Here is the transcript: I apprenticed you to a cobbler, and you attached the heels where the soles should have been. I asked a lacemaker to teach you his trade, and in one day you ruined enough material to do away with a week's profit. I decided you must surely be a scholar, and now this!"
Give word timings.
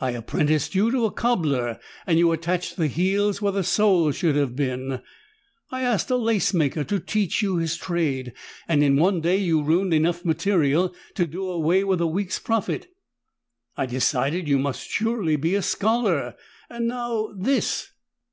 I 0.00 0.10
apprenticed 0.10 0.74
you 0.74 0.90
to 0.90 1.04
a 1.04 1.12
cobbler, 1.12 1.78
and 2.08 2.18
you 2.18 2.32
attached 2.32 2.76
the 2.76 2.88
heels 2.88 3.40
where 3.40 3.52
the 3.52 3.62
soles 3.62 4.16
should 4.16 4.34
have 4.34 4.56
been. 4.56 5.00
I 5.70 5.82
asked 5.82 6.10
a 6.10 6.16
lacemaker 6.16 6.82
to 6.82 6.98
teach 6.98 7.40
you 7.40 7.58
his 7.58 7.76
trade, 7.76 8.32
and 8.66 8.82
in 8.82 8.96
one 8.96 9.20
day 9.20 9.36
you 9.36 9.62
ruined 9.62 9.94
enough 9.94 10.24
material 10.24 10.92
to 11.14 11.24
do 11.28 11.46
away 11.48 11.84
with 11.84 12.00
a 12.00 12.06
week's 12.08 12.40
profit. 12.40 12.88
I 13.76 13.86
decided 13.86 14.48
you 14.48 14.58
must 14.58 14.88
surely 14.90 15.36
be 15.36 15.54
a 15.54 15.62
scholar, 15.62 16.34
and 16.68 16.88
now 16.88 17.28
this!" 17.38 17.92